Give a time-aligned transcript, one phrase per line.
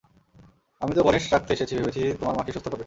[0.81, 2.79] আমি তো গনেশ রাখতে এসেছি, ভেবেছি, তোমার মাকে সুস্থ করবে!